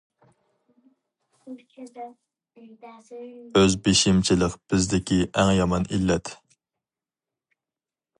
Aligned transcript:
ئۆز 3.61 3.77
بېشىمچىلىق 3.87 4.55
بىزدىكى 4.73 5.21
ئەڭ 5.43 5.53
يامان 5.59 5.87
ئىللەت. 5.99 6.33